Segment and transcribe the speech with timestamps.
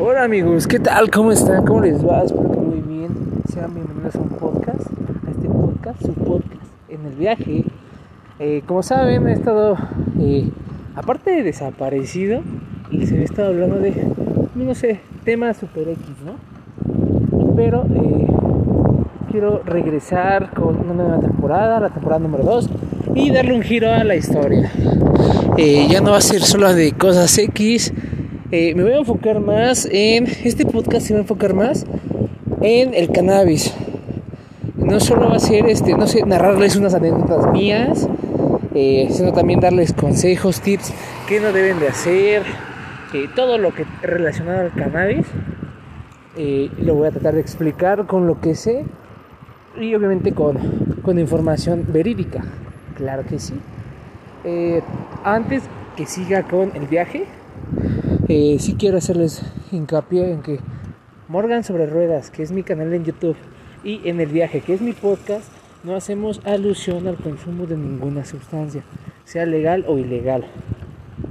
[0.00, 1.10] Hola amigos, ¿qué tal?
[1.10, 1.66] ¿Cómo están?
[1.66, 2.22] ¿Cómo les va?
[2.22, 3.10] Espero que muy bien.
[3.52, 4.86] Sean bienvenidos a un podcast,
[5.26, 7.64] a este podcast, su podcast, en el viaje.
[8.38, 9.76] Eh, como saben, he estado,
[10.20, 10.50] eh,
[10.94, 12.42] aparte de desaparecido,
[12.92, 14.06] les he estado hablando de,
[14.54, 17.56] no sé, temas super X, ¿no?
[17.56, 18.26] Pero eh,
[19.32, 22.70] quiero regresar con una nueva temporada, la temporada número 2,
[23.16, 24.70] y darle un giro a la historia.
[25.56, 27.92] ya no va a ser solo de cosas X
[28.50, 31.84] eh, me voy a enfocar más en, este podcast se va a enfocar más
[32.62, 33.74] en el cannabis.
[34.74, 38.08] No solo va a ser, este, no sé, narrarles unas anécdotas mías,
[38.74, 40.94] eh, sino también darles consejos, tips,
[41.28, 42.42] qué no deben de hacer,
[43.12, 45.26] eh, todo lo que relacionado al cannabis.
[46.78, 48.84] lo voy a tratar de explicar con lo que sé
[49.78, 50.56] y obviamente con,
[51.02, 52.44] con información verídica.
[52.96, 53.54] Claro que sí.
[55.22, 55.64] antes
[55.96, 57.26] que siga con el viaje,
[58.28, 59.42] eh, sí quiero hacerles
[59.72, 60.60] hincapié en que
[61.28, 63.36] Morgan sobre Ruedas, que es mi canal en YouTube,
[63.84, 65.50] y en el viaje, que es mi podcast,
[65.84, 68.82] no hacemos alusión al consumo de ninguna sustancia,
[69.24, 70.44] sea legal o ilegal.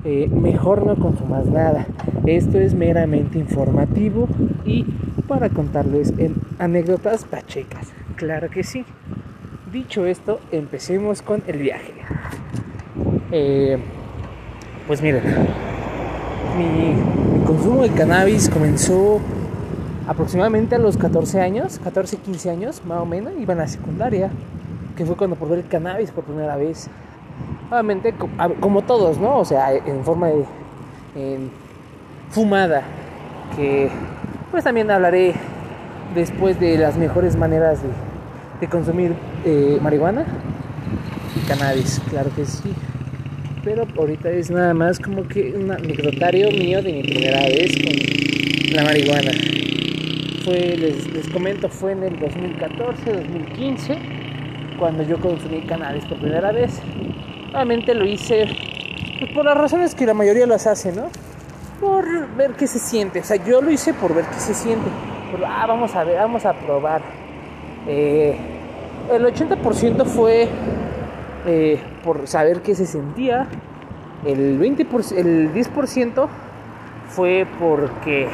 [0.05, 1.85] Eh, mejor no consumas nada.
[2.25, 4.27] Esto es meramente informativo
[4.65, 4.85] y
[5.27, 7.91] para contarles en anécdotas pachecas.
[8.15, 8.85] Claro que sí.
[9.71, 11.93] Dicho esto, empecemos con el viaje.
[13.31, 13.77] Eh,
[14.87, 15.23] pues miren,
[16.57, 19.19] mi, consumo de cannabis comenzó
[20.07, 24.31] aproximadamente a los 14 años, 14, 15 años más o menos, iba a la secundaria,
[24.95, 26.89] que fue cuando probé el cannabis por primera vez.
[27.69, 28.13] Obviamente,
[28.59, 29.37] como todos, ¿no?
[29.37, 30.45] O sea, en forma de
[32.31, 32.83] fumada,
[33.55, 33.89] que
[34.51, 35.35] pues también hablaré
[36.15, 37.79] después de las mejores maneras
[38.59, 39.13] de, consumir
[39.45, 40.25] eh, marihuana
[41.35, 42.73] y cannabis, claro que sí
[43.67, 48.73] pero ahorita es nada más como que un anecdotario mío de mi primera vez con
[48.73, 49.31] la marihuana.
[50.45, 53.97] Fue, les, comento, fue en el 2014, 2015,
[54.79, 56.79] cuando yo consumí cannabis por primera vez.
[57.49, 58.47] Obviamente lo hice
[59.19, 61.09] pues, por las razones que la mayoría las hace, ¿no?
[61.81, 62.05] Por
[62.37, 63.19] ver qué se siente.
[63.19, 64.89] O sea, yo lo hice por ver qué se siente.
[65.45, 67.01] ah, vamos a ver, vamos a probar.
[67.85, 68.33] Eh,
[69.11, 70.47] el 80% fue
[71.45, 73.47] eh, por saber qué se sentía.
[74.25, 76.27] El, 20%, el 10%
[77.09, 78.29] fue porque,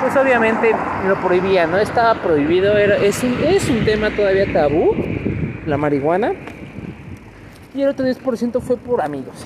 [0.00, 0.70] pues obviamente
[1.08, 4.94] lo prohibía, no estaba prohibido, era, es, un, es un tema todavía tabú,
[5.66, 6.34] la marihuana.
[7.74, 9.44] Y el otro 10% fue por amigos.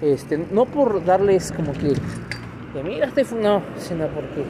[0.00, 1.92] Este, no por darles como que,
[2.72, 4.42] que mira, este no, sino porque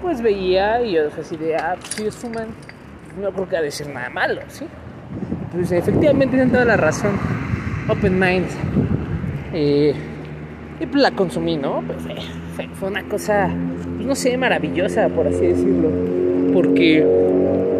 [0.00, 2.46] pues veía y yo así de, ah, pues, si ellos fuman,
[3.20, 4.66] no creo que ha de ser nada malo, ¿sí?
[5.52, 7.12] Pues efectivamente tienen toda la razón.
[7.88, 8.46] Open Mind.
[9.52, 9.94] Eh,
[10.80, 11.82] y pues la consumí, ¿no?
[11.86, 11.98] Pues
[12.74, 13.48] fue, una cosa,
[13.96, 15.88] pues, no sé, maravillosa, por así decirlo.
[16.52, 17.00] Porque,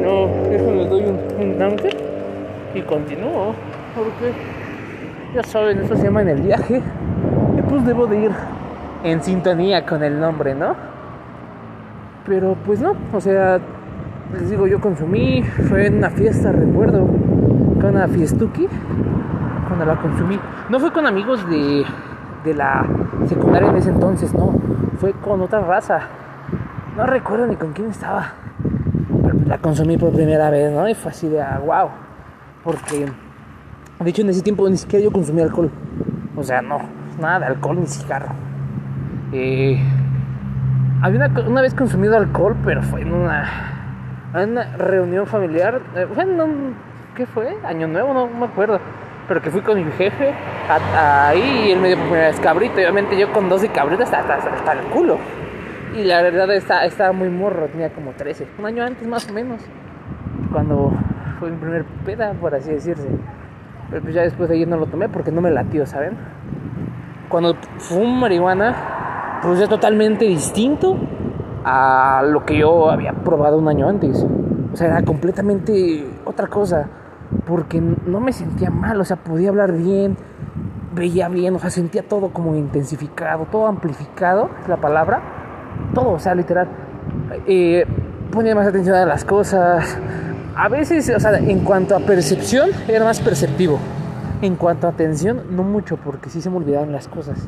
[0.03, 1.76] no, déjame doy un, un
[2.75, 3.55] y continúo.
[3.94, 4.32] Porque,
[5.34, 6.81] ya saben, eso se llama en el viaje.
[7.59, 8.31] Y pues debo de ir
[9.03, 10.76] en sintonía con el nombre, ¿no?
[12.26, 13.59] Pero pues no, o sea,
[14.32, 17.06] les digo, yo consumí, fue en una fiesta, recuerdo
[17.91, 18.69] una fiestuki
[19.66, 20.38] cuando la consumí.
[20.69, 21.84] No fue con amigos de,
[22.44, 22.86] de la
[23.26, 24.54] secundaria en ese entonces, no.
[24.98, 26.00] Fue con otra raza.
[26.96, 28.32] No recuerdo ni con quién estaba.
[29.22, 30.88] Pero la consumí por primera vez, ¿no?
[30.88, 31.72] Y fue así de, wow.
[31.72, 31.88] Ah,
[32.64, 33.06] Porque,
[34.00, 35.70] de hecho, en ese tiempo ni siquiera yo consumí alcohol.
[36.36, 36.78] O sea, no,
[37.20, 38.28] nada de alcohol ni cigarro.
[39.32, 39.82] Eh,
[41.02, 43.44] había una, una, vez consumido alcohol, pero fue en una,
[44.34, 45.80] en una reunión familiar.
[45.94, 46.75] Eh, fue en un
[47.16, 47.56] ¿qué fue?
[47.65, 48.78] Año Nuevo, no, me acuerdo.
[49.27, 50.32] Pero que fui con mi jefe
[50.94, 52.75] ahí y él me dio por primera vez cabrito.
[52.75, 55.19] obviamente yo con 12 cabritas hasta, hasta, el culo.
[55.97, 58.47] Y la verdad está, estaba muy morro, tenía como 13.
[58.59, 59.60] Un año antes más o menos.
[60.53, 60.93] Cuando
[61.41, 63.09] fue mi primer peda, por así decirse.
[63.91, 66.16] Pero pues ya después de ahí no lo tomé porque no me latió, ¿saben?
[67.28, 70.97] Cuando fumo marihuana, pues es totalmente distinto
[71.64, 74.25] a lo que yo había probado un año antes.
[74.73, 76.88] O sea, era completamente otra cosa
[77.46, 80.17] porque no me sentía mal, o sea, podía hablar bien,
[80.94, 85.20] veía bien, o sea, sentía todo como intensificado, todo amplificado, es la palabra,
[85.94, 86.69] todo, o sea, literal.
[87.46, 87.87] Eh,
[88.31, 89.99] ponía más atención a las cosas.
[90.56, 93.78] A veces, o sea, en cuanto a percepción, era más perceptivo.
[94.43, 97.38] En cuanto a atención, no mucho, porque sí se me olvidaban las cosas.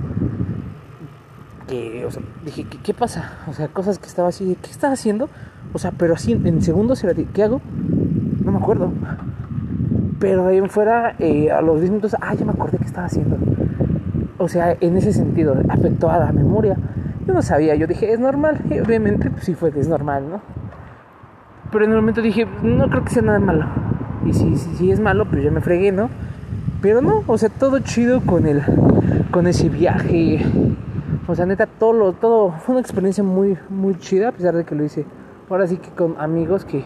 [1.67, 3.39] o sea, dije, ¿qué, pasa?
[3.49, 5.29] O sea, cosas que estaba así, ¿qué estaba haciendo?
[5.73, 7.05] O sea, pero así en segundos
[7.35, 7.61] ¿qué hago?
[8.45, 8.93] No me acuerdo.
[10.19, 13.07] Pero ahí en fuera, eh, a los 10 minutos, ah, ya me acordé qué estaba
[13.07, 13.37] haciendo.
[14.39, 16.77] O sea, en ese sentido, afectó a la memoria.
[17.27, 18.61] Yo no sabía, yo dije, es normal.
[18.85, 20.41] Obviamente, pues sí fue que es normal, ¿no?
[21.71, 23.67] Pero en el momento dije, no creo que sea nada malo.
[24.25, 26.09] Y si, si, si es malo, pues ya me fregué, ¿no?
[26.81, 28.63] Pero no, o sea, todo chido con el
[29.31, 30.45] con ese viaje.
[31.27, 34.65] O sea, neta, todo lo, todo fue una experiencia muy muy chida a pesar de
[34.65, 35.05] que lo hice.
[35.51, 36.85] Ahora sí que con amigos que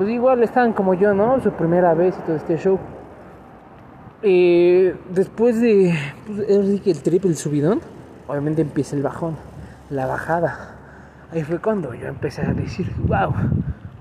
[0.00, 1.42] pues igual estaban como yo, ¿no?
[1.42, 2.78] Su primera vez y todo este show.
[4.22, 5.94] Eh, después de
[6.26, 7.82] pues, el trip, el subidón,
[8.26, 9.36] obviamente empieza el bajón,
[9.90, 10.74] la bajada.
[11.30, 13.30] Ahí fue cuando yo empecé a decir, wow,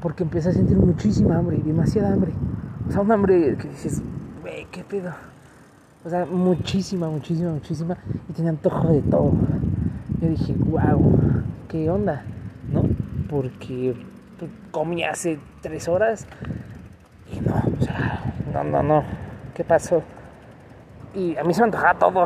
[0.02, 2.32] porque empecé a sentir muchísima hambre, demasiada hambre.
[2.88, 4.02] O sea, un hambre que dices,
[4.42, 5.12] wey, qué pedo.
[6.06, 7.98] O sea, muchísima, muchísima, muchísima.
[8.30, 9.34] Y tenía antojo de todo.
[10.22, 11.14] Yo dije, wow,
[11.68, 12.24] qué onda,
[12.72, 12.84] ¿no?
[13.30, 13.98] Porque
[14.72, 16.28] comí hace tres horas
[17.32, 19.04] y no, o sea, no, no, no.
[19.54, 20.02] ¿Qué pasó?
[21.14, 22.26] Y a mí se me antojaba todo.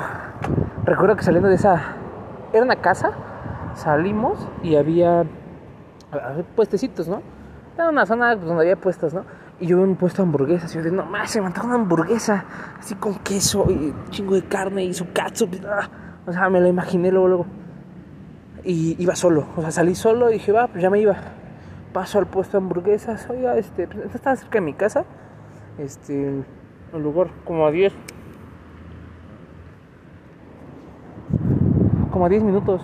[0.85, 1.95] Recuerdo que saliendo de esa.
[2.51, 3.11] Era una casa,
[3.75, 5.25] salimos y había,
[6.55, 7.21] puestecitos, ¿no?
[7.75, 9.25] Era una zona donde había puestos, ¿no?
[9.59, 10.71] Y yo vi un puesto de hamburguesas.
[10.71, 12.45] Y yo dije, no más, se me antojaba una hamburguesa
[12.79, 15.49] así con queso y chingo de carne y su katsu.
[15.67, 15.89] Ah,
[16.27, 17.45] o sea, me lo imaginé luego, luego.
[18.63, 21.17] Y iba solo, o sea, salí solo y dije, va, pues ya me iba
[21.93, 23.29] paso al puesto de hamburguesas.
[23.29, 25.05] Oiga, este, pues, está cerca de mi casa.
[25.77, 26.43] Este,
[26.91, 27.93] un lugar como a 10.
[32.11, 32.81] Como a 10 minutos.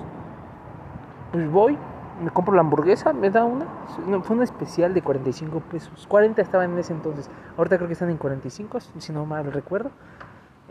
[1.32, 1.78] Pues voy,
[2.24, 3.66] me compro la hamburguesa, me da una.
[4.24, 6.08] fue una especial de 45 pesos.
[6.08, 7.30] 40 estaban en ese entonces.
[7.58, 9.92] Ahorita creo que están en 45, si no mal recuerdo.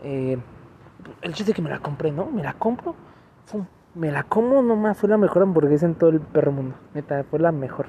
[0.03, 0.37] Eh,
[1.21, 2.25] el chiste que me la compré, ¿no?
[2.25, 2.95] Me la compro.
[3.95, 4.97] me la como nomás.
[4.97, 6.75] Fue la mejor hamburguesa en todo el perro mundo.
[6.93, 7.87] Neta, fue la mejor.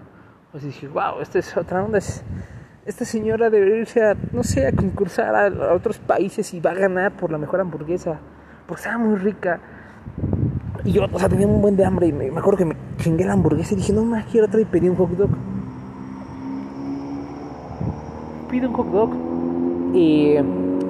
[0.52, 1.98] Pues dije, wow, esta es otra onda.
[1.98, 6.74] esta señora debería irse a, no sé, a concursar a, otros países y va a
[6.74, 8.18] ganar por la mejor hamburguesa.
[8.66, 9.60] Porque estaba muy rica.
[10.84, 13.24] Y yo, o sea, tenía un buen de hambre y me, acuerdo que me chingué
[13.24, 15.30] la hamburguesa y dije, no más quiero otra y pedí un hot dog.
[18.50, 19.10] Pido un hot dog
[19.94, 20.34] y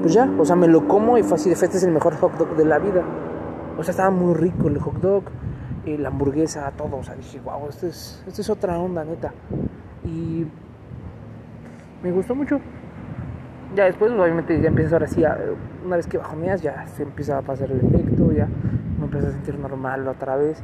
[0.01, 2.17] pues ya, o sea, me lo como y fue así de este es el mejor
[2.17, 3.03] hot dog de la vida.
[3.77, 5.25] O sea, estaba muy rico el hot dog
[5.99, 6.97] la hamburguesa, todo.
[6.97, 9.33] O sea, dije, wow, esto es, esto es otra onda, neta.
[10.05, 10.47] Y
[12.03, 12.61] me gustó mucho.
[13.75, 15.23] Ya después, obviamente, ya empiezas ahora sí,
[15.85, 18.49] una vez que bajoneas, ya se empieza a pasar el efecto, ya
[18.99, 20.63] me empecé a sentir normal otra vez.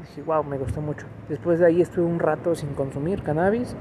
[0.00, 1.06] Dije, wow, me gustó mucho.
[1.28, 3.76] Después de ahí estuve un rato sin consumir cannabis,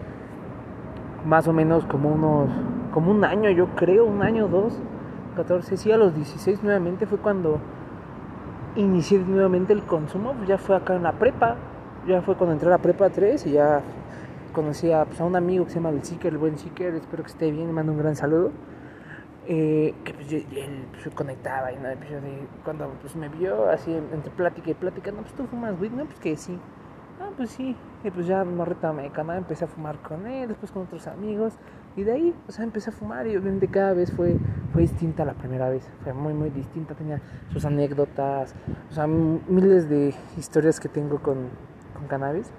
[1.25, 2.49] más o menos como unos,
[2.93, 4.79] como un año, yo creo, un año, dos,
[5.35, 7.59] 14, sí, a los 16 nuevamente fue cuando
[8.75, 11.55] inicié nuevamente el consumo, pues ya fue acá en la prepa,
[12.07, 13.81] ya fue cuando entré a la prepa 3 y ya
[14.51, 17.23] conocí a, pues, a un amigo que se llama el Seeker, el buen Seeker, espero
[17.23, 18.51] que esté bien, le mando un gran saludo.
[19.45, 21.81] Eh, que pues él se conectaba y ¿no?
[21.81, 22.23] Pues,
[22.63, 26.05] cuando pues, me vio así entre plática y plática, no, pues tú fumas weed, no,
[26.05, 26.57] pues que sí,
[27.19, 27.75] ah, pues sí,
[28.05, 31.55] y pues ya no retomé canal, empecé a fumar con él, después con otros amigos,
[31.95, 34.35] y de ahí, o sea, empecé a fumar y obviamente cada vez fue,
[34.71, 35.87] fue distinta la primera vez.
[36.03, 36.95] Fue muy, muy distinta.
[36.95, 38.55] Tenía sus anécdotas,
[38.89, 41.49] o sea, miles de historias que tengo con,
[41.93, 42.51] con cannabis.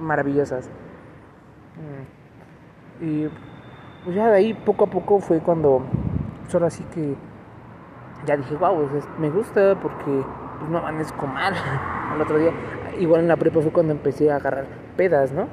[0.00, 0.68] Maravillosas.
[1.78, 3.04] Mm.
[3.04, 3.28] Y
[4.04, 5.84] pues ya de ahí poco a poco fue cuando,
[6.42, 7.14] pues ahora sí que
[8.26, 8.88] ya dije, wow,
[9.18, 10.24] me gusta porque
[10.58, 11.54] pues no amanezco mal.
[12.12, 12.50] Al otro día,
[12.98, 15.46] igual en la prepa fue cuando empecé a agarrar pedas, ¿no?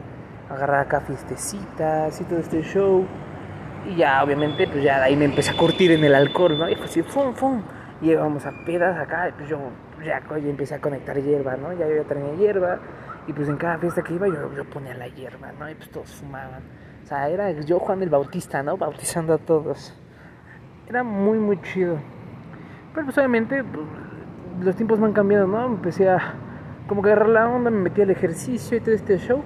[0.50, 3.06] agarrar acá fiestecitas y todo este show.
[3.88, 6.70] Y ya, obviamente, pues ya de ahí me empecé a curtir en el alcohol, ¿no?
[6.70, 7.62] Y fue así, fum, fum.
[8.02, 9.60] Y íbamos a pedas acá, y pues yo
[10.04, 11.74] ya, empecé a conectar hierba, ¿no?
[11.74, 12.80] Ya yo tenía hierba.
[13.28, 15.70] Y pues en cada fiesta que iba yo, yo ponía la hierba, ¿no?
[15.70, 16.64] Y pues todos fumaban.
[17.04, 18.78] O sea, era yo Juan el Bautista, ¿no?
[18.78, 19.96] Bautizando a todos.
[20.88, 21.98] Era muy, muy chido.
[22.94, 23.86] Pero pues obviamente pues,
[24.62, 25.66] los tiempos me han cambiado, ¿no?
[25.66, 26.34] Empecé a
[26.88, 29.44] como que agarrar la onda, me metí al ejercicio y todo este show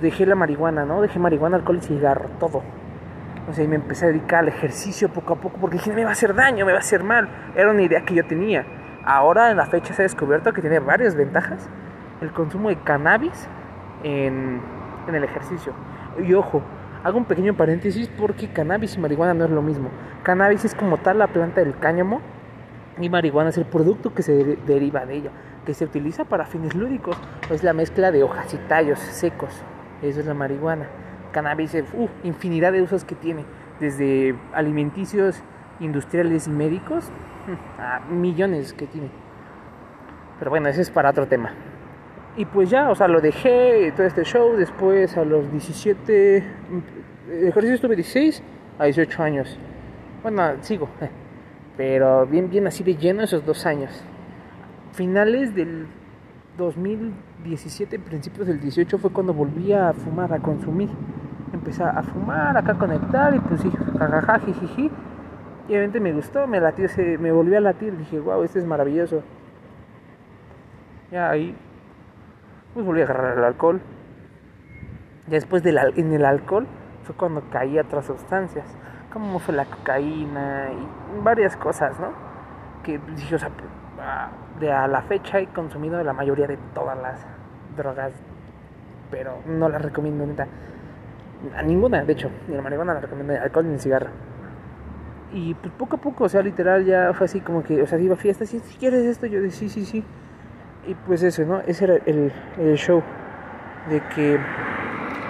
[0.00, 1.00] dejé la marihuana, ¿no?
[1.00, 2.62] Dejé marihuana, alcohol y cigarro, todo.
[3.52, 6.10] Sea, y me empecé a dedicar al ejercicio poco a poco porque dije, me va
[6.10, 7.28] a hacer daño, me va a hacer mal.
[7.54, 8.64] Era una idea que yo tenía.
[9.04, 11.68] Ahora en la fecha se ha descubierto que tiene varias ventajas
[12.22, 13.48] el consumo de cannabis
[14.02, 14.60] en,
[15.06, 15.72] en el ejercicio.
[16.26, 16.62] Y ojo,
[17.02, 19.90] hago un pequeño paréntesis porque cannabis y marihuana no es lo mismo.
[20.22, 22.22] Cannabis es como tal la planta del cáñamo
[22.98, 25.30] y marihuana es el producto que se deriva de ella,
[25.66, 27.20] que se utiliza para fines lúdicos.
[27.50, 29.64] Es la mezcla de hojas y tallos secos
[30.02, 30.86] eso es la marihuana.
[31.34, 33.44] Cannabis, uh, infinidad de usos que tiene,
[33.80, 35.42] desde alimenticios,
[35.80, 37.10] industriales y médicos,
[37.46, 39.10] mm, a millones que tiene.
[40.38, 41.52] Pero bueno, ese es para otro tema.
[42.36, 46.36] Y pues ya, o sea, lo dejé, todo este show, después a los 17,
[47.30, 48.42] el ejercicio estuve 16
[48.78, 49.58] a 18 años.
[50.22, 50.88] Bueno, sigo,
[51.76, 53.90] pero bien, bien así de lleno esos dos años.
[54.92, 55.86] Finales del
[56.56, 60.88] 2017, principios del 18 fue cuando volví a fumar, a consumir.
[61.54, 64.90] Empecé a fumar, acá a conectar y pues sí, jajaja, jijiji.
[65.68, 67.96] Y obviamente me gustó, me latió, se, me volvió a latir.
[67.96, 69.22] Dije, wow, este es maravilloso.
[71.12, 71.56] Ya ahí,
[72.74, 73.80] pues volví a agarrar el alcohol.
[75.28, 76.66] Ya después del, en el alcohol
[77.04, 78.66] fue cuando caí a otras sustancias,
[79.12, 82.08] como fue la cocaína y varias cosas, ¿no?
[82.82, 83.50] Que dije, o sea,
[84.58, 87.24] de a la fecha he consumido la mayoría de todas las
[87.76, 88.12] drogas,
[89.10, 90.48] pero no las recomiendo neta.
[91.56, 94.08] A ninguna, de hecho, ni la marihuana la recomiendo, ni alcohol ni cigarro.
[95.32, 97.98] Y pues poco a poco, o sea, literal ya fue así como que, o sea,
[97.98, 100.04] iba a fiestas y si quieres esto, yo decía, sí, sí, sí.
[100.86, 101.60] Y pues eso, ¿no?
[101.60, 103.02] Ese era el, el show
[103.90, 104.38] de que,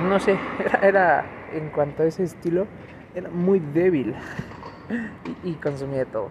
[0.03, 2.67] no sé, era, era, en cuanto a ese estilo,
[3.15, 4.15] era muy débil
[5.45, 6.29] y, y consumía todo.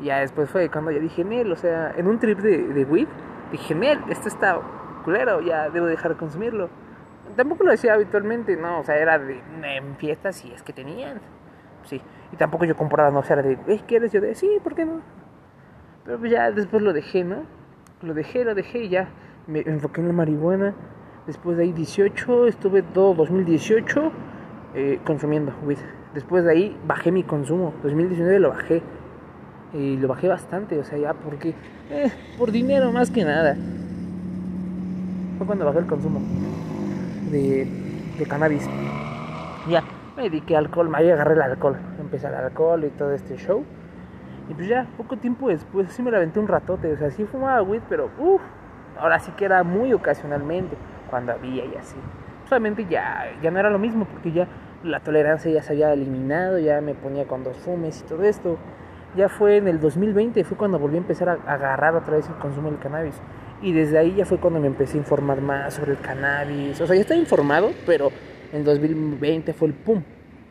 [0.00, 2.84] Y ya después fue cuando ya dije, Nel, o sea, en un trip de, de
[2.84, 3.08] weed,
[3.52, 4.58] dije, Nel, esto está
[5.04, 6.70] culero, ya debo dejar de consumirlo.
[7.36, 11.20] Tampoco lo decía habitualmente, no, o sea, era de, en fiestas si es que tenían.
[11.84, 12.00] Sí,
[12.32, 14.12] y tampoco yo compraba, no, o sea, era de, ¿eh, ¿quieres?
[14.12, 15.00] Yo de, sí, ¿por qué no?
[16.04, 17.44] Pero pues ya después lo dejé, ¿no?
[18.02, 19.08] Lo dejé, lo dejé y ya
[19.46, 20.74] me enfoqué en la marihuana.
[21.26, 24.12] Después de ahí 18, estuve todo 2018
[24.74, 25.78] eh, consumiendo weed.
[26.14, 27.74] Después de ahí bajé mi consumo.
[27.82, 28.82] 2019 lo bajé.
[29.72, 31.54] Y lo bajé bastante, o sea, ya porque...
[31.90, 33.56] Eh, por dinero más que nada.
[35.38, 36.20] Fue cuando bajé el consumo
[37.30, 37.66] de,
[38.18, 38.68] de cannabis.
[39.68, 39.82] Ya,
[40.16, 41.76] me dediqué al alcohol, me agarré el alcohol.
[41.98, 43.64] Empecé el alcohol y todo este show.
[44.48, 46.92] Y pues ya, poco tiempo después, sí me la aventé un ratote.
[46.92, 48.42] O sea, sí fumaba weed, pero uff,
[48.98, 50.76] ahora sí que era muy ocasionalmente,
[51.08, 51.96] cuando había y así.
[52.48, 54.48] Solamente ya, ya no era lo mismo, porque ya
[54.82, 58.58] la tolerancia ya se había eliminado, ya me ponía con dos fumes y todo esto.
[59.16, 62.34] Ya fue en el 2020, fue cuando volví a empezar a agarrar otra vez el
[62.36, 63.20] consumo del cannabis.
[63.62, 66.80] Y desde ahí ya fue cuando me empecé a informar más sobre el cannabis.
[66.80, 68.10] O sea, ya estaba informado, pero
[68.52, 70.02] en 2020 fue el pum.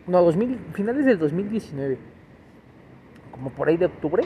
[0.06, 1.98] No, 2000, finales del 2019.
[3.32, 4.24] Como por ahí de octubre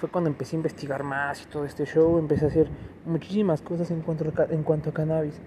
[0.00, 2.18] fue cuando empecé a investigar más y todo este show.
[2.18, 2.68] Empecé a hacer
[3.04, 5.40] muchísimas cosas en cuanto a, en cuanto a cannabis.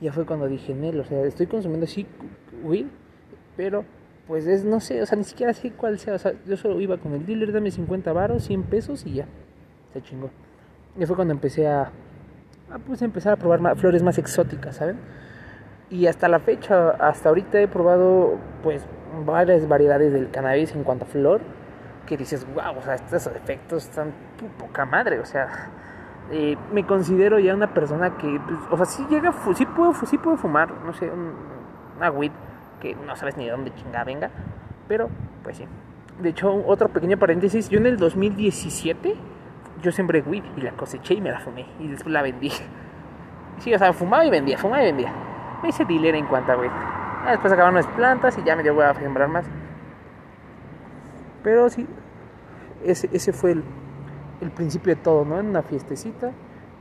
[0.00, 2.06] Ya fue cuando dije, Nel, o sea, estoy consumiendo así
[2.64, 2.86] weed,
[3.56, 3.84] pero
[4.26, 6.14] pues es, no sé, o sea, ni siquiera sé cuál sea.
[6.14, 9.26] O sea, yo solo iba con el dealer, dame 50 varos, 100 pesos y ya.
[9.92, 10.30] Se chingó.
[10.98, 11.92] Y fue cuando empecé a,
[12.72, 14.98] a pues empezar a probar más, flores más exóticas, ¿saben?
[15.90, 18.86] Y hasta la fecha, hasta ahorita he probado pues
[19.26, 21.40] varias variedades del cannabis en cuanto a flor,
[22.06, 24.12] que dices, wow, o sea, estos efectos están
[24.58, 25.68] poca madre, o sea,
[26.30, 30.16] eh, me considero ya una persona que, pues, o sea, sí llega, sí puedo, sí
[30.16, 31.34] puedo fumar, no sé, un,
[31.98, 32.32] una weed
[32.80, 34.30] que no sabes ni de dónde chinga venga,
[34.88, 35.10] pero
[35.42, 35.66] pues sí.
[36.20, 39.14] De hecho, otro pequeño paréntesis, yo en el 2017
[39.82, 42.50] yo sembré weed y la coseché y me la fumé y después la vendí.
[43.58, 45.12] Sí, o sea, fumaba y vendía, fumaba y vendía.
[45.62, 46.70] Me hice dealer en cuanto a weed.
[47.28, 49.44] Después acabaron las plantas y ya me dio a sembrar más.
[51.44, 51.86] Pero sí,
[52.84, 53.62] ese, ese fue el,
[54.40, 55.38] el principio de todo, ¿no?
[55.38, 56.32] En una fiestecita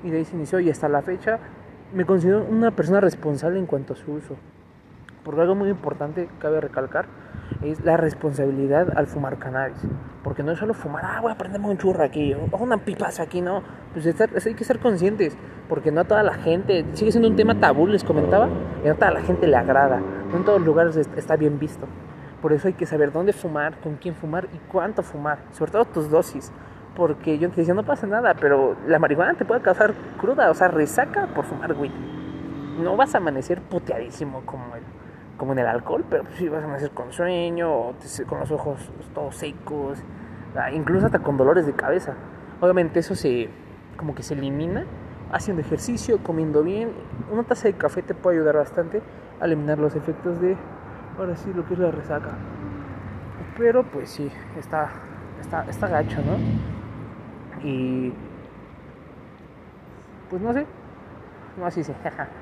[0.04, 1.40] y de ahí se inició y hasta la fecha
[1.94, 4.36] me considero una persona responsable en cuanto a su uso.
[5.24, 7.06] Porque algo muy importante, cabe recalcar,
[7.62, 9.78] es la responsabilidad al fumar cannabis.
[10.24, 13.24] Porque no es solo fumar, ah, voy a prenderme un churro aquí, o una pipaza
[13.24, 13.64] aquí, no.
[13.94, 17.36] Pues estar, hay que ser conscientes, porque no a toda la gente, sigue siendo un
[17.36, 18.48] tema tabú, les comentaba,
[18.84, 20.00] y no a toda la gente le agrada,
[20.32, 21.88] no en todos los lugares está bien visto.
[22.42, 25.86] Por eso hay que saber dónde fumar, con quién fumar y cuánto fumar, sobre todo
[25.86, 26.52] tus dosis.
[26.96, 30.54] Porque yo te decía, no pasa nada, pero la marihuana te puede causar cruda, o
[30.54, 31.92] sea, resaca por fumar weed.
[32.82, 34.82] No vas a amanecer puteadísimo como el
[35.42, 37.94] como en el alcohol, pero pues sí vas a amanecer con sueño,
[38.28, 39.98] con los ojos todos secos,
[40.72, 42.14] incluso hasta con dolores de cabeza.
[42.60, 43.50] Obviamente eso se
[43.98, 44.86] como que se elimina
[45.32, 46.92] haciendo ejercicio, comiendo bien.
[47.32, 49.02] Una taza de café te puede ayudar bastante
[49.40, 50.56] a eliminar los efectos de
[51.18, 52.30] ahora sí lo que es la resaca.
[53.58, 54.92] Pero pues sí, está
[55.40, 56.38] está está gacho, ¿no?
[57.68, 58.14] Y
[60.30, 60.68] pues no sé,
[61.58, 61.96] no así se.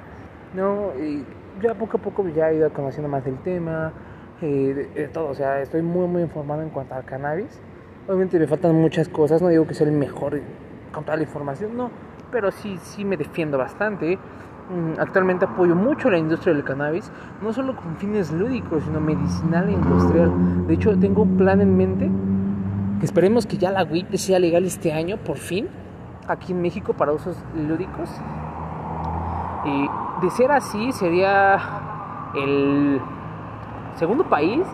[0.54, 1.24] no, y
[1.62, 3.94] ya poco a poco ya he ido conociendo más del tema,
[4.42, 7.60] eh, de, de, todo, o sea, estoy muy muy informado en cuanto al cannabis.
[8.08, 10.42] Obviamente me faltan muchas cosas, no digo que sea el mejor
[10.92, 11.92] con toda la información, no,
[12.32, 14.18] pero sí, sí me defiendo bastante.
[15.00, 17.12] Actualmente apoyo mucho la industria del cannabis,
[17.42, 20.68] no solo con fines lúdicos, sino medicinal e industrial.
[20.68, 22.10] De hecho, tengo un plan en mente
[23.00, 25.68] que esperemos que ya la WIT sea legal este año, por fin,
[26.28, 28.10] aquí en México para usos lúdicos.
[29.66, 29.90] Y
[30.22, 31.60] de ser así, sería
[32.36, 33.02] el
[33.96, 34.66] segundo país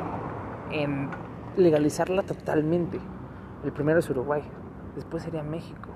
[0.72, 1.10] en
[1.58, 3.00] legalizarla totalmente.
[3.64, 4.44] El primero es Uruguay,
[4.96, 5.90] después sería México.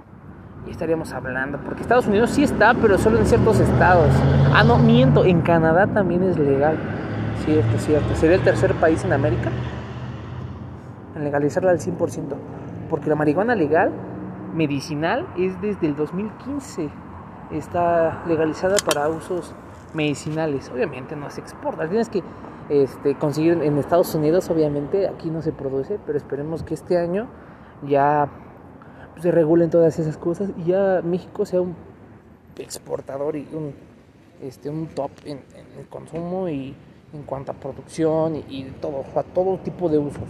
[0.67, 1.57] y estaríamos hablando.
[1.59, 4.09] Porque Estados Unidos sí está, pero solo en ciertos estados.
[4.53, 6.77] Ah, no, miento, en Canadá también es legal.
[7.45, 8.13] Cierto, cierto.
[8.15, 9.49] Sería el tercer país en América
[11.15, 12.35] en legalizarla al 100%.
[12.89, 13.91] Porque la marihuana legal,
[14.53, 16.89] medicinal, es desde el 2015.
[17.51, 19.53] Está legalizada para usos
[19.93, 20.69] medicinales.
[20.69, 21.87] Obviamente no se exporta.
[21.87, 22.23] Tienes que
[22.69, 25.07] este, conseguir en Estados Unidos, obviamente.
[25.07, 27.27] Aquí no se produce, pero esperemos que este año
[27.87, 28.29] ya
[29.21, 31.75] se regulen todas esas cosas y ya México sea un
[32.57, 33.73] exportador y un,
[34.41, 35.39] este, un top en,
[35.77, 36.75] el consumo y
[37.13, 40.27] en cuanto a producción y, todo, a todo tipo de usos.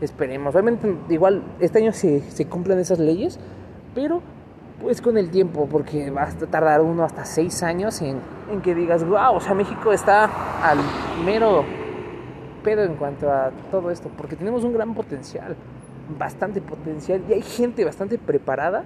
[0.00, 0.54] Esperemos.
[0.54, 3.38] Obviamente, igual este año se, se cumplen esas leyes,
[3.94, 4.22] pero
[4.80, 8.20] pues con el tiempo, porque va a tardar uno hasta seis años en,
[8.62, 10.24] que digas, wow, o sea, México está
[10.62, 10.78] al
[11.24, 11.64] mero
[12.64, 15.56] pedo en cuanto a todo esto, porque tenemos un gran potencial
[16.18, 18.84] bastante potencial y hay gente bastante preparada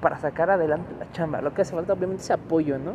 [0.00, 1.40] para sacar adelante la chamba.
[1.40, 2.92] Lo que hace falta obviamente es apoyo, ¿no?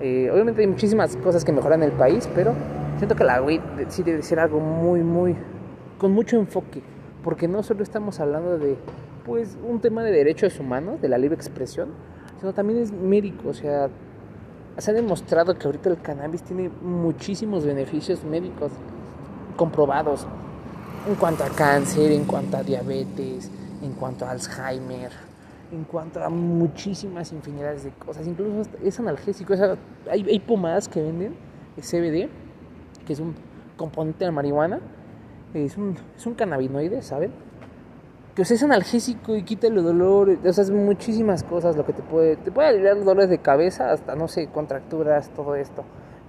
[0.00, 2.52] Eh, obviamente hay muchísimas cosas que mejoran el país, pero
[2.98, 5.34] siento que la WIT sí debe ser algo muy, muy,
[5.96, 6.82] con mucho enfoque,
[7.24, 8.76] porque no solo estamos hablando de,
[9.28, 11.90] pues, un tema de derechos humanos, de la libre expresión,
[12.40, 13.90] sino también es médico, o sea,
[14.78, 18.72] se ha demostrado que ahorita el cannabis tiene muchísimos beneficios médicos
[19.56, 20.26] comprobados
[21.06, 23.50] en cuanto a cáncer, en cuanto a diabetes,
[23.82, 25.12] en cuanto a Alzheimer,
[25.72, 28.26] en cuanto a muchísimas infinidades de cosas.
[28.26, 29.54] Incluso es analgésico.
[30.10, 31.34] hay, hay, pomadas que venden
[31.76, 32.28] CBD,
[33.06, 33.34] que es un
[33.76, 34.80] componente de la marihuana.
[35.54, 37.32] Es un, es un cannabinoide, ¿saben?
[38.38, 40.38] Que es analgésico y quita el dolor.
[40.44, 42.36] O sea, es muchísimas cosas lo que te puede...
[42.36, 45.82] Te puede aliviar dolores de cabeza hasta, no sé, contracturas, todo esto.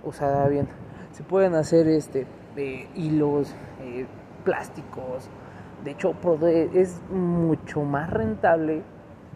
[0.04, 0.68] Usada bien.
[1.12, 2.26] Se pueden hacer este,
[2.96, 4.08] hilos, eh,
[4.44, 5.30] plásticos.
[5.84, 6.16] De hecho,
[6.74, 8.82] es mucho más rentable.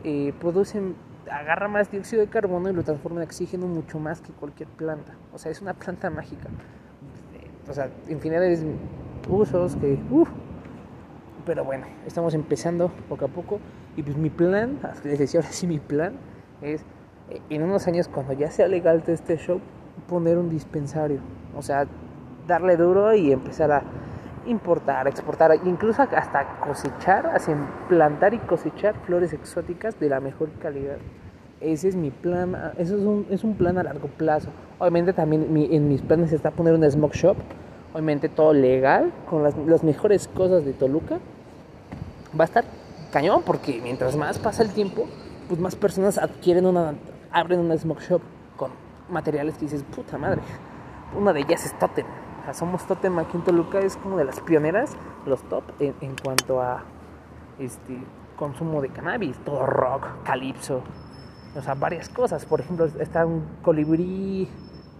[0.03, 0.95] Eh, producen,
[1.29, 5.13] agarra más dióxido de carbono y lo transforma en oxígeno mucho más que cualquier planta.
[5.31, 6.49] O sea, es una planta mágica.
[7.69, 8.73] O sea, infinidades de
[9.29, 9.99] usos que...
[11.45, 13.59] Pero bueno, estamos empezando poco a poco.
[13.95, 16.13] Y pues mi plan, les decía ahora sí, mi plan
[16.61, 16.81] es
[17.29, 19.59] eh, en unos años cuando ya sea legal este show,
[20.07, 21.19] poner un dispensario.
[21.55, 21.87] O sea,
[22.47, 23.83] darle duro y empezar a
[24.45, 30.97] importar, exportar, incluso hasta cosechar, hacen plantar y cosechar flores exóticas de la mejor calidad.
[31.61, 34.49] Ese es mi plan, eso es un, es un plan a largo plazo.
[34.79, 37.37] Obviamente también en mis planes está poner una smoke shop,
[37.93, 41.19] obviamente todo legal, con las, mejores cosas de Toluca.
[42.37, 42.65] Va a estar
[43.11, 45.05] cañón porque mientras más pasa el tiempo,
[45.47, 46.95] pues más personas adquieren una,
[47.31, 48.21] abren una smoke shop
[48.57, 48.71] con
[49.09, 50.41] materiales que dices, puta madre,
[51.15, 52.05] una de ellas es Totem
[52.51, 56.83] somos Totem aquí en Toluca, es como de las pioneras, los top en, cuanto a
[57.57, 57.97] este
[58.35, 60.83] consumo de cannabis, todo rock, calipso,
[61.55, 62.45] o sea, varias cosas.
[62.45, 64.49] Por ejemplo, está un colibrí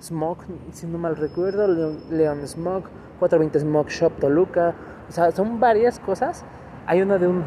[0.03, 1.65] Smoke, si no mal recuerdo,
[2.11, 2.89] Leon, Smoke,
[3.19, 4.73] 420 Smoke Shop Toluca,
[5.07, 6.43] o sea, son varias cosas.
[6.85, 7.43] Hay una de un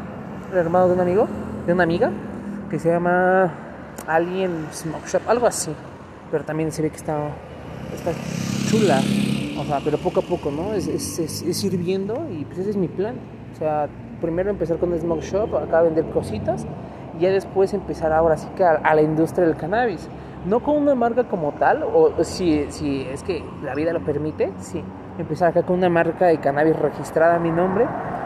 [0.51, 1.27] hermano de un amigo,
[1.67, 2.11] de una amiga,
[2.69, 3.53] que se llama
[4.07, 5.71] Alien Smoke Shop, algo así,
[6.31, 7.29] pero también se ve que está,
[8.69, 9.01] chula.
[9.59, 10.73] O sea, pero poco a poco, ¿no?
[10.73, 13.15] Es, es, es, ir viendo y pues ese es mi plan.
[13.53, 13.87] O sea,
[14.19, 16.65] primero empezar con el Smoke Shop, acá vender cositas
[17.17, 20.07] y ya después empezar ahora sí que a, la industria del cannabis.
[20.47, 24.53] No con una marca como tal, o si, si es que la vida lo permite,
[24.59, 24.81] sí.
[25.17, 27.85] Empezar acá con una marca de cannabis registrada a mi nombre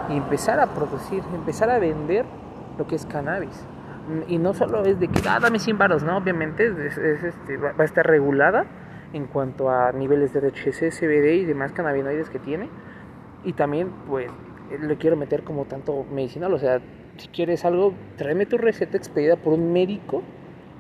[0.10, 2.26] y empezar a producir, empezar a vender
[2.78, 3.66] lo que es cannabis.
[4.28, 6.18] Y no solo es de que, ah, dame 100 baros, ¿no?
[6.18, 8.66] Obviamente es, este, va a estar regulada
[9.14, 12.70] en cuanto a niveles de THC, CBD y demás cannabinoides que tiene.
[13.44, 14.30] Y también, pues,
[14.80, 16.54] le quiero meter como tanto medicinal.
[16.54, 16.82] O sea,
[17.18, 20.22] si quieres algo, tráeme tu receta expedida por un médico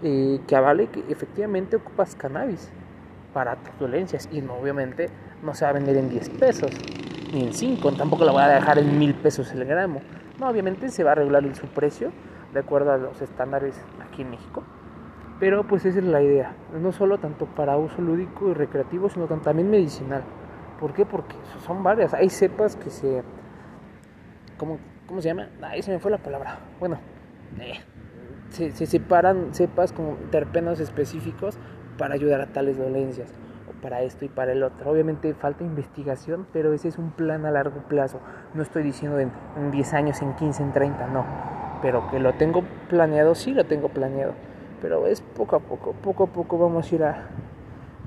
[0.04, 2.72] eh, que avale que efectivamente ocupas cannabis
[3.34, 4.30] para tus dolencias.
[4.32, 5.10] Y no, obviamente
[5.44, 6.72] no se va a vender en 10 pesos,
[7.34, 7.92] ni en 5.
[7.94, 10.02] Tampoco la voy a dejar en 1000 pesos el gramo.
[10.40, 12.12] No, obviamente se va a regular su precio
[12.54, 14.64] de acuerdo a los estándares aquí en México.
[15.40, 19.26] Pero pues esa es la idea, no solo tanto para uso lúdico y recreativo, sino
[19.26, 20.24] también medicinal.
[20.80, 21.06] ¿Por qué?
[21.06, 21.36] Porque
[21.66, 22.14] son varias.
[22.14, 23.24] Hay cepas que se...
[24.58, 25.50] ¿Cómo, cómo se llama?
[25.64, 26.60] Ahí se me fue la palabra.
[26.80, 27.00] Bueno,
[27.60, 27.80] eh,
[28.52, 31.58] se, se, separan cepas como terpenos específicos
[31.98, 33.30] para ayudar a tales dolencias,
[33.82, 34.92] para esto y para el otro.
[34.92, 38.20] Obviamente falta investigación, pero ese es un plan a largo plazo.
[38.54, 41.26] No estoy diciendo en, en 10 años, en 15, en 30, no.
[41.82, 44.34] Pero que lo tengo planeado, sí lo tengo planeado
[44.82, 47.28] pero es poco a poco, poco a poco vamos a ir a,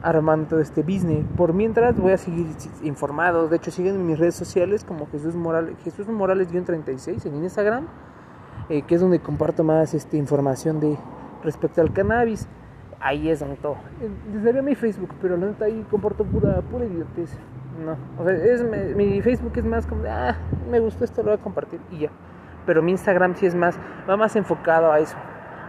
[0.02, 1.24] armando este business.
[1.37, 2.48] Por mientras voy a seguir
[2.83, 7.37] informados, de hecho siguen en mis redes sociales como Jesús Morales, Jesús Morales 36 en
[7.37, 7.87] Instagram,
[8.68, 10.96] eh, que es donde comparto más este, información de
[11.42, 12.48] respecto al cannabis,
[13.00, 13.77] ahí es donde todo.
[14.33, 17.37] Les daría mi Facebook, pero la neta ahí comporto pura, pura idiotez.
[17.85, 20.37] No, o sea, es, mi, Facebook es más como de, ah,
[20.70, 22.11] me gustó esto, lo voy a compartir y ya.
[22.66, 25.16] Pero mi Instagram sí es más, va más enfocado a eso,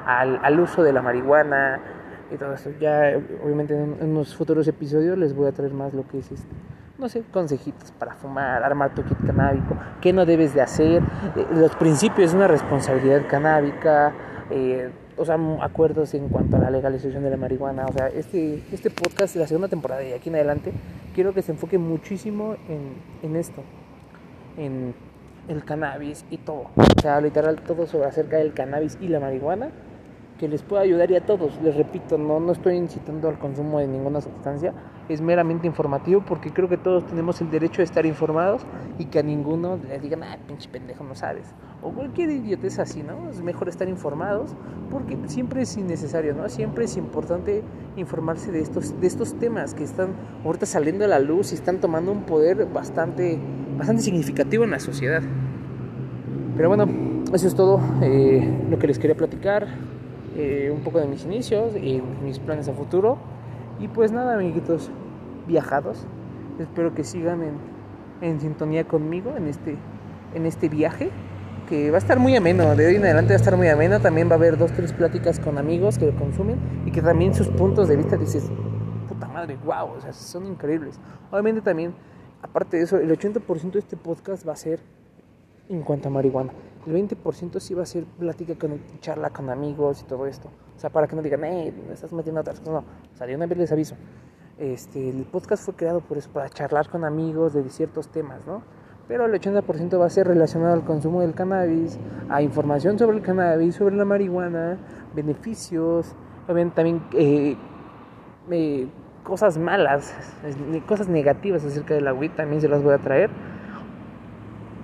[0.06, 1.82] al, al uso de la marihuana
[2.32, 2.70] y todo eso.
[2.80, 6.32] Ya, obviamente, en, en, unos futuros episodios les voy a traer más lo que es
[6.32, 6.56] este,
[6.98, 11.04] no sé, consejitos para fumar, armar tu kit canábico, qué no debes de hacer,
[11.36, 14.14] eh, los principios de una responsabilidad canábica,
[14.50, 17.86] eh, o sea, acuerdos en cuanto a la legalización de la marihuana.
[17.86, 20.74] O sea, este, este podcast, la segunda temporada y aquí en adelante,
[21.14, 23.64] quiero que se enfoque muchísimo en, en esto,
[24.58, 24.94] en
[25.48, 26.68] el cannabis y todo.
[26.76, 29.70] O sea, literal, todo sobre acerca del cannabis y la marihuana,
[30.40, 31.60] que les pueda ayudar y a todos.
[31.62, 34.74] Les repito, no, no estoy incitando al consumo de ninguna sustancia,
[35.10, 38.64] es meramente informativo porque creo que todos tenemos el derecho de estar informados
[38.98, 41.54] y que a ninguno le digan, ah, pinche pendejo, no sabes.
[41.82, 43.30] O cualquier idiotez así, ¿no?
[43.30, 44.56] Es mejor estar informados
[44.90, 46.50] porque siempre es innecesario, ¿no?
[46.50, 47.64] Siempre es importante
[47.96, 50.10] informarse de estos, de estos temas que están
[50.44, 53.40] ahorita saliendo a la luz y están tomando un poder bastante,
[53.78, 55.22] bastante significativo en la sociedad.
[56.56, 56.88] Pero bueno,
[57.34, 59.68] eso es todo eh, lo que les quería platicar.
[60.38, 63.18] Eh, un poco de mis inicios y mis planes a futuro.
[63.80, 64.90] Y pues nada, amiguitos
[65.48, 66.06] viajados.
[66.60, 67.56] Espero que sigan en,
[68.22, 69.78] en sintonía conmigo en este,
[70.34, 71.12] en este viaje.
[71.68, 72.76] Que va a estar muy ameno.
[72.76, 74.00] De hoy en adelante va a estar muy ameno.
[74.00, 76.58] También va a haber dos, tres pláticas con amigos que lo consumen.
[76.86, 78.50] Y que también sus puntos de vista dices,
[79.10, 81.00] puta madre, wow, o sea, son increíbles.
[81.32, 81.94] Obviamente también,
[82.42, 84.80] aparte de eso, el 80% de este podcast va a ser
[85.68, 86.54] en cuanto a marihuana.
[86.86, 90.50] El 20% sí va a ser plática con charla con amigos y todo esto.
[90.76, 92.74] O sea, para que no digan, eh, me estás metiendo otras cosas.
[92.74, 93.96] No, o sea, de una vez les aviso.
[94.58, 98.62] Este, el podcast fue creado por eso, para charlar con amigos de ciertos temas, ¿no?
[99.08, 103.24] Pero el 80% va a ser relacionado al consumo del cannabis, a información sobre el
[103.24, 104.78] cannabis, sobre la marihuana,
[105.14, 106.16] beneficios,
[106.48, 107.56] también eh,
[108.50, 108.88] eh,
[109.24, 110.16] cosas malas,
[110.88, 113.30] cosas negativas acerca de la weed, también se las voy a traer.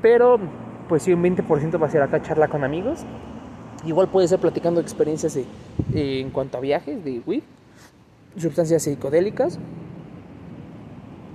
[0.02, 0.40] Pero,
[0.88, 3.06] pues sí, un 20% va a ser acá charla con amigos
[3.86, 5.46] Igual puede ser platicando experiencias eh,
[5.94, 7.44] en cuanto a viajes de weed,
[8.38, 9.60] sustancias psicodélicas,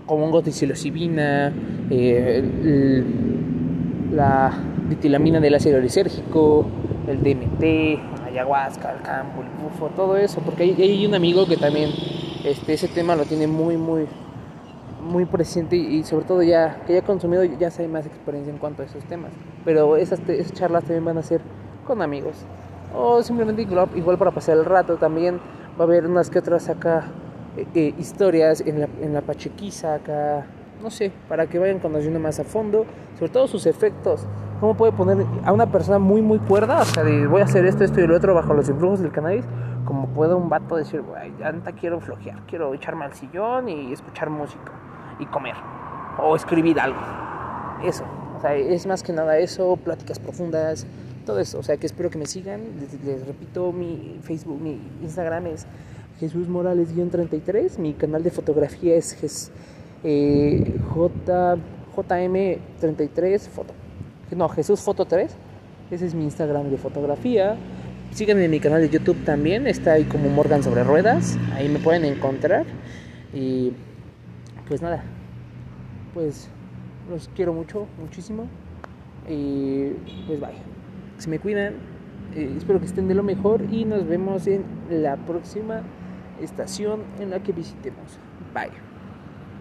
[0.07, 1.53] como hongos de psilocibina,
[1.91, 3.05] eh,
[4.13, 4.53] la
[4.89, 6.67] ditilamina del ácido lisérgico,
[7.09, 11.57] el DMT, ayahuasca, el campo, el bufo, todo eso, porque hay, hay, un amigo que
[11.57, 11.91] también
[12.45, 14.07] este, ese tema lo tiene muy, muy,
[15.03, 18.59] muy presente y, sobre todo ya que ya ha consumido ya sabe más experiencia en
[18.59, 19.33] cuanto a esos temas.
[19.65, 21.41] Pero esas, esas charlas también van a ser
[21.87, 22.45] con amigos.
[22.95, 25.41] O simplemente igual, para pasar el rato también
[25.79, 27.05] va a haber unas que otras acá
[27.57, 30.47] eh, eh, historias en la, en la pachequiza acá,
[30.83, 32.85] no sé, para que vayan conociendo más a fondo,
[33.19, 34.27] sobre todo sus efectos.
[34.61, 36.81] ¿Cómo puede poner a una persona muy, muy cuerda?
[36.81, 39.13] O sea, de voy a hacer esto, esto y lo otro bajo los influjos del
[39.13, 39.45] cannabis.
[39.85, 41.03] Como puede un vato decir,
[41.39, 44.73] ya quiero flojear, quiero echarme al sillón y escuchar música
[45.19, 45.55] y comer.
[46.19, 46.99] O escribir algo.
[47.85, 48.05] Eso.
[48.37, 50.87] O sea, es más que nada eso, pláticas profundas,
[51.27, 51.59] todo eso.
[51.59, 52.63] O sea, que espero que me sigan.
[53.05, 55.67] Les, repito, mi Facebook, mi Instagram es
[56.19, 57.79] Jesús Morales-33.
[57.79, 59.51] Mi canal de fotografía es
[60.03, 61.59] eh, J,
[61.95, 63.75] JM33 Foto.
[64.35, 65.31] No, Jesús Foto 3.
[65.91, 67.57] Ese es mi Instagram de fotografía.
[68.13, 69.67] Síganme en mi canal de YouTube también.
[69.67, 71.37] Está ahí como Morgan sobre ruedas.
[71.53, 72.65] Ahí me pueden encontrar.
[73.35, 73.73] Y
[74.67, 75.05] pues nada.
[76.15, 76.49] Pues
[77.11, 78.49] los quiero mucho, muchísimo.
[79.29, 79.91] Y
[80.27, 80.76] pues bye
[81.19, 81.75] se me cuidan.
[82.35, 85.83] Eh, espero que estén de lo mejor y nos vemos en la próxima
[86.41, 88.19] estación en la que visitemos.
[88.55, 88.96] Bye.